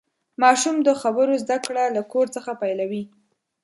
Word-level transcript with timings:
ماشوم 0.41 0.75
د 0.87 0.89
خبرو 1.01 1.33
زدهکړه 1.43 1.83
له 1.95 2.01
کور 2.11 2.25
څخه 2.35 2.51
پیلوي. 2.61 3.03